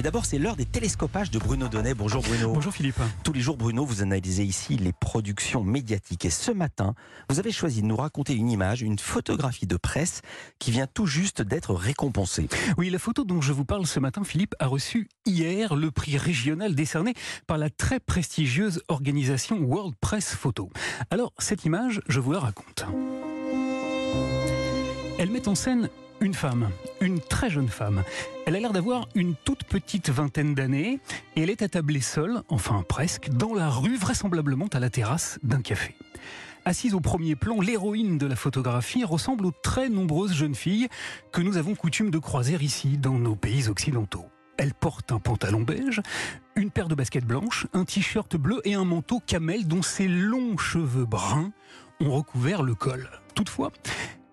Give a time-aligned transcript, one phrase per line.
[0.00, 1.92] Mais d'abord, c'est l'heure des télescopages de Bruno Donnet.
[1.92, 2.54] Bonjour Bruno.
[2.54, 3.02] Bonjour Philippe.
[3.22, 6.24] Tous les jours, Bruno, vous analysez ici les productions médiatiques.
[6.24, 6.94] Et ce matin,
[7.28, 10.22] vous avez choisi de nous raconter une image, une photographie de presse
[10.58, 12.48] qui vient tout juste d'être récompensée.
[12.78, 16.16] Oui, la photo dont je vous parle ce matin, Philippe, a reçu hier le prix
[16.16, 17.12] régional décerné
[17.46, 20.70] par la très prestigieuse organisation World Press Photo.
[21.10, 22.86] Alors, cette image, je vous la raconte.
[25.18, 25.90] Elle met en scène
[26.20, 26.70] une femme,
[27.02, 28.02] une très jeune femme.
[28.50, 30.98] Elle a l'air d'avoir une toute petite vingtaine d'années
[31.36, 35.62] et elle est attablée seule, enfin presque, dans la rue, vraisemblablement à la terrasse d'un
[35.62, 35.94] café.
[36.64, 40.88] Assise au premier plan, l'héroïne de la photographie ressemble aux très nombreuses jeunes filles
[41.30, 44.26] que nous avons coutume de croiser ici dans nos pays occidentaux.
[44.56, 46.02] Elle porte un pantalon beige,
[46.56, 50.58] une paire de baskets blanches, un t-shirt bleu et un manteau camel dont ses longs
[50.58, 51.52] cheveux bruns
[52.00, 53.08] ont recouvert le col.
[53.36, 53.70] Toutefois,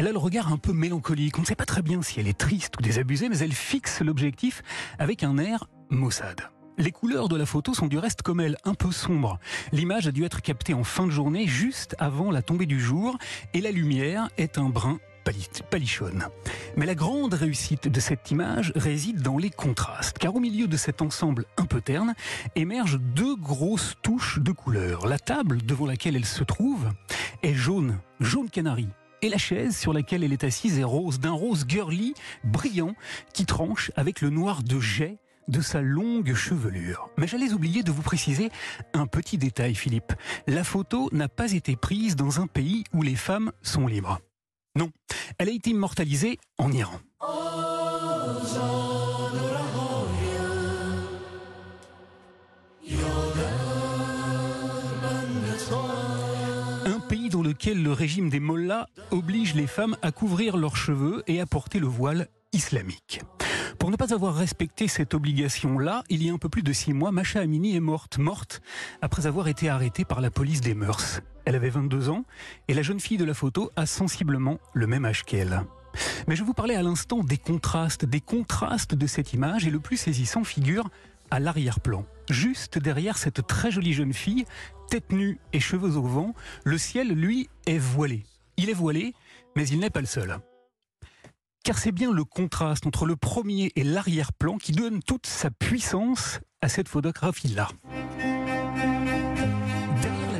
[0.00, 1.36] elle a le regard un peu mélancolique.
[1.36, 4.00] On ne sait pas très bien si elle est triste ou désabusée, mais elle fixe
[4.00, 4.62] l'objectif
[4.98, 6.40] avec un air maussade.
[6.78, 9.38] Les couleurs de la photo sont du reste comme elle, un peu sombres.
[9.72, 13.18] L'image a dû être captée en fin de journée, juste avant la tombée du jour,
[13.52, 14.98] et la lumière est un brin
[15.68, 16.28] palichonne.
[16.78, 20.78] Mais la grande réussite de cette image réside dans les contrastes, car au milieu de
[20.78, 22.14] cet ensemble un peu terne
[22.56, 25.06] émergent deux grosses touches de couleurs.
[25.06, 26.88] La table devant laquelle elle se trouve
[27.42, 28.88] est jaune, jaune canari,
[29.22, 32.94] et la chaise sur laquelle elle est assise est rose, d'un rose girly, brillant,
[33.32, 35.18] qui tranche avec le noir de jet
[35.48, 37.10] de sa longue chevelure.
[37.16, 38.50] Mais j'allais oublier de vous préciser
[38.94, 40.12] un petit détail, Philippe.
[40.46, 44.20] La photo n'a pas été prise dans un pays où les femmes sont libres.
[44.76, 44.90] Non,
[45.38, 47.00] elle a été immortalisée en Iran.
[57.10, 61.46] Dans lequel le régime des mollahs oblige les femmes à couvrir leurs cheveux et à
[61.46, 63.22] porter le voile islamique.
[63.80, 66.92] Pour ne pas avoir respecté cette obligation-là, il y a un peu plus de six
[66.92, 68.62] mois, Macha Amini est morte, morte
[69.02, 71.20] après avoir été arrêtée par la police des mœurs.
[71.46, 72.24] Elle avait 22 ans
[72.68, 75.62] et la jeune fille de la photo a sensiblement le même âge qu'elle.
[76.28, 79.80] Mais je vous parlais à l'instant des contrastes, des contrastes de cette image et le
[79.80, 80.88] plus saisissant figure
[81.30, 82.04] à l'arrière-plan.
[82.28, 84.44] Juste derrière cette très jolie jeune fille,
[84.88, 88.24] tête nue et cheveux au vent, le ciel, lui, est voilé.
[88.56, 89.14] Il est voilé,
[89.56, 90.38] mais il n'est pas le seul.
[91.64, 96.40] Car c'est bien le contraste entre le premier et l'arrière-plan qui donne toute sa puissance
[96.62, 97.68] à cette photographie-là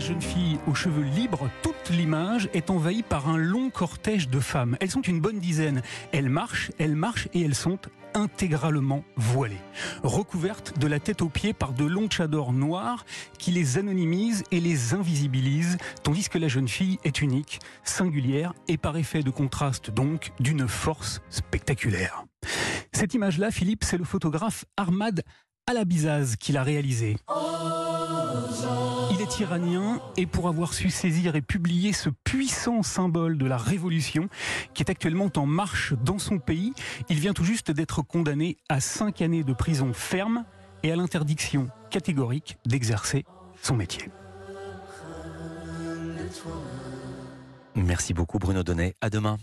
[0.00, 1.48] jeune fille aux cheveux libres,
[1.90, 4.76] l'image est envahie par un long cortège de femmes.
[4.80, 5.82] Elles sont une bonne dizaine.
[6.12, 7.78] Elles marchent, elles marchent et elles sont
[8.14, 9.60] intégralement voilées,
[10.02, 13.04] recouvertes de la tête aux pieds par de longs tchadors noirs
[13.38, 18.78] qui les anonymisent et les invisibilisent, tandis que la jeune fille est unique, singulière et
[18.78, 22.24] par effet de contraste donc d'une force spectaculaire.
[22.92, 25.22] Cette image-là, Philippe, c'est le photographe Ahmad
[25.66, 27.16] Alabizaz qui l'a réalisée.
[29.10, 33.56] Il est iranien et pour avoir su saisir et publier ce puissant symbole de la
[33.56, 34.28] révolution
[34.72, 36.72] qui est actuellement en marche dans son pays,
[37.08, 40.44] il vient tout juste d'être condamné à cinq années de prison ferme
[40.82, 43.24] et à l'interdiction catégorique d'exercer
[43.60, 44.10] son métier.
[47.74, 48.94] Merci beaucoup Bruno Donnet.
[49.00, 49.38] À demain.